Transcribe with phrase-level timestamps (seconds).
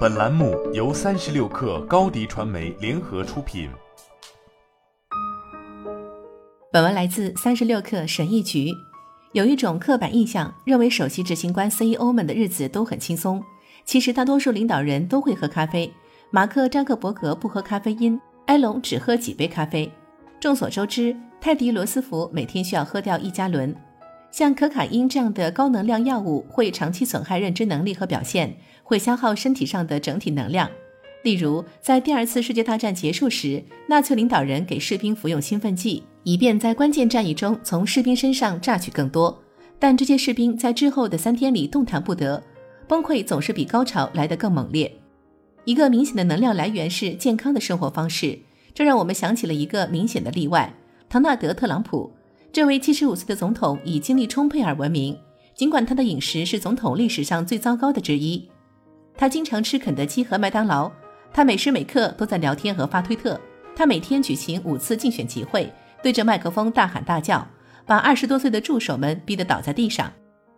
[0.00, 3.70] 本栏目由三十六氪高低传媒联合出品。
[6.70, 8.72] 本文来自三十六氪神译局。
[9.32, 13.42] 有一种刻板印象，认为首席执行官 CEO 们的日子都很轻松。
[13.84, 15.90] 其实大多数领导人都会喝咖啡。
[16.30, 19.90] 马克·扎克伯格不喝咖啡因，埃隆只喝几杯咖啡。
[20.40, 23.74] 众所周知，泰迪·罗斯福每天需要喝掉一加仑。
[24.30, 30.70] 像可卡因这样的高能量药物会长期损害认知能力和表现，会消耗身体上的整体能量。
[31.22, 39.42] 例如，在第二次世界大战结束时，纳粹领导人给士兵服用兴奋剂，以便在关键战役中从士兵身上榨取更多。
[39.78, 42.42] 但这些士兵在之后的三天里动弹不得，
[42.88, 44.90] 崩溃总是比高潮来得更猛烈。
[45.66, 48.38] 一个明显的能量来源是健康的生活方式，
[48.72, 50.72] 这让我们想起了一个明显的例外——
[51.10, 52.10] 唐纳德·特朗普。
[52.52, 55.16] 这位七十五岁的总统以精力充沛而闻名，
[55.54, 58.44] 尽管他的饮食是总统历史上最糟糕的之一。
[59.16, 60.90] 他经常吃肯德基和麦当劳，
[61.32, 63.40] 他每时每刻都在聊天和发推特。
[63.76, 67.46] 他每天举行五次竞选集会，对着麦克风大喊大叫，
[67.86, 70.12] 把二十多岁的助手们逼得倒在地上。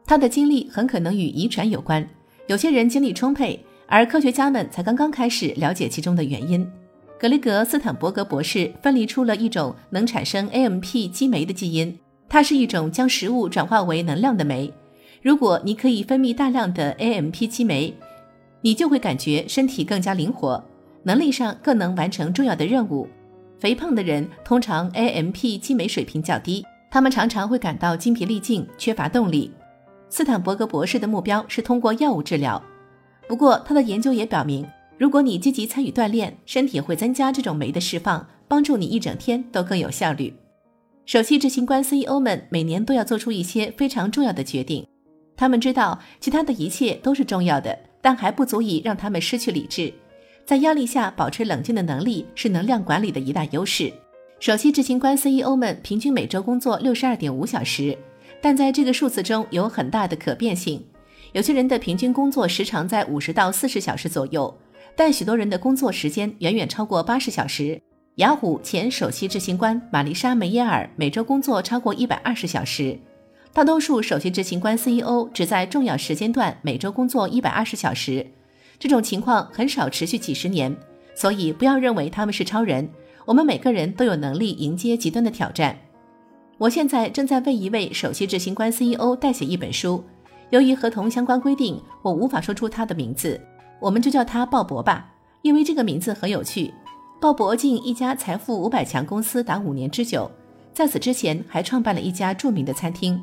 [0.06, 2.08] 他的经历很可能与遗传有关，
[2.46, 6.66] 有些人精力充沛，而科学家们才刚刚开始了解其中的原因。
[7.22, 11.96] 格雷格·斯坦伯格博士分离出了一种能产生 AMP 激酶的基因，
[12.28, 14.74] 它是一种将食物转化为能量的酶。
[15.22, 17.94] 如果你可以分泌大量的 AMP 激酶，
[18.62, 20.60] 你就会感觉身体更加灵活，
[21.04, 23.08] 能力上更能完成重要的任务。
[23.60, 29.52] 肥胖的人通常 AMP 激酶水平较低，他们常常会感到精疲力尽、缺乏动力。
[30.08, 32.60] 斯坦伯格博士的目标是通过药物治疗，
[33.28, 34.66] 不过他的研究也表明。
[35.02, 40.32] 如果你积极参与锻炼，身体会增加这种酶的释放，帮助你一整天都更有效率。
[41.06, 44.86] 首席执行官 CEO 们每年都要做出一些非常重要的决定，
[45.36, 49.92] 他们知道其他的一切都是重要的，但还不足以让他们失去理智。
[50.46, 53.92] 在压力下保持冷静的能力是能量管理的一大优势。
[54.38, 57.98] 首席执行官 CEO 们平均每周工作六十二点五小时，
[58.40, 60.80] 但在这个数字中有很大的可变性。
[61.32, 64.56] 有些人的平均工作时长在五十到四十小时左右。
[64.96, 67.80] 但许多人的工作时间远远超过八十小时。
[68.16, 72.98] 雅虎前首席执行官玛丽莎·梅耶尔每周工作超过一百二十小时。
[73.54, 78.26] 大多数首席执行官 CEO 只在重要时间段每周工作一百二十小时。
[78.78, 80.76] 这种情况很少持续几十年，
[81.14, 82.88] 所以不要认为他们是超人。
[83.24, 85.78] 我们每个人都有能力迎接极端的挑战。
[86.58, 90.04] 我现在正在为一位首席执行官 CEO 代写一本书，
[90.50, 93.40] 由于合同相关规定，我无法说出他的名字。
[93.82, 95.12] 我们就叫他鲍勃吧，
[95.42, 96.72] 因为这个名字很有趣。
[97.20, 100.30] 鲍勃进一家财富五百强公司达五年之久，
[100.72, 103.20] 在此之前还创办了一家著名的餐厅。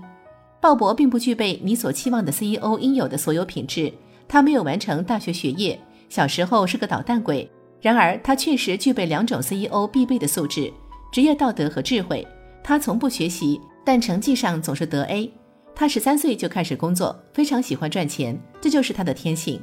[0.60, 3.92] 鲍勃并不具备你所期望的 CEO 应有的所有品质，
[4.28, 7.50] 他没有完成大学学业，小时候是个捣蛋鬼。
[7.80, 10.74] 然而，他确实具备两种 CEO 必备的素质：
[11.10, 12.28] 职业道德和智慧。
[12.62, 15.32] 他从不学习，但成绩上总是得 A。
[15.74, 19.62] 他十三岁就开始工作，非常喜欢赚钱，这就是他的天性。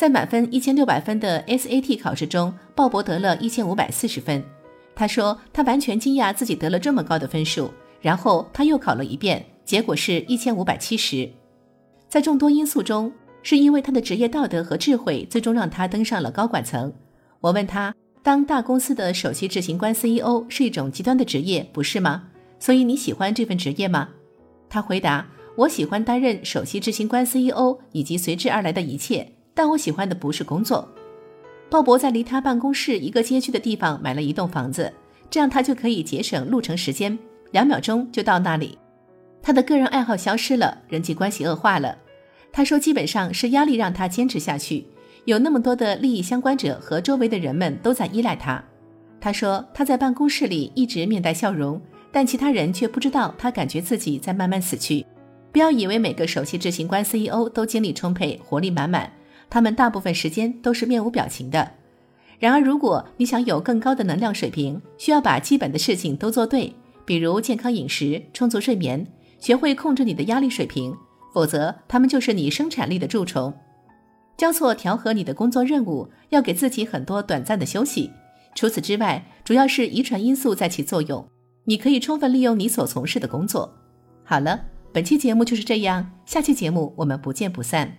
[0.00, 4.42] 在满分一千六百分的 SAT 考试中，鲍勃得了一千五百四十分。
[4.94, 7.70] 他说他完全惊讶自己得了这么高的分数。
[8.00, 11.28] 然后他又考了一遍，结果是一千五百七十。
[12.08, 13.12] 在众多因素中，
[13.42, 16.90] 是因为他的职业道德和智慧最终让他登上了高管层。
[17.42, 22.22] 我问他，当大公司的首席执行官 CEO 是一种极端的职业，不是吗？
[22.58, 24.08] 所以你喜欢这份职业吗？
[24.70, 29.30] 他回答：我喜欢担任首席执行官 CEO 以及随之而来的一切。
[29.54, 30.88] 但我喜欢的不是工作。
[31.68, 34.92] 鲍勃在离他办公室一个街区的地方买了一栋房子，
[35.30, 37.16] 这样他就可以节省路程时间，
[37.52, 38.76] 两秒钟就到那里。
[39.42, 41.96] 他的个人爱好消失了，人际关系恶化了。
[42.52, 44.84] 他说，基本上是压力让他坚持下去。
[45.26, 48.62] 有那么多的利益相关者和周围的人们都在依赖他。
[49.20, 55.06] 他说，他在办公室里一直面带笑容，但其他人却不知道他感觉自己在慢慢死去。
[55.52, 59.12] 不要以为每个首席执行官 CEO 都精力充沛、活力满满。
[59.50, 61.72] 他们大部分时间都是面无表情的。
[62.38, 66.74] 然而，如果你想有更高的能量水平，需要把基本的事情都做对，
[67.04, 69.06] 比如健康饮食、充足睡眠，
[69.38, 70.96] 学会控制你的压力水平，
[71.34, 73.52] 否则他们就是你生产力的蛀虫。
[74.38, 78.10] 交错调和你的工作任务，要给自己很多短暂的休息。
[78.54, 81.28] 除此之外，主要是遗传因素在起作用。
[81.64, 83.70] 你可以充分利用你所从事的工作。
[84.24, 84.58] 好了，
[84.94, 87.98] 本期节目就是这样，下期节目我们不见不散。